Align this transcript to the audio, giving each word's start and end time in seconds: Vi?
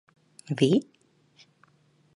Vi? 0.59 0.69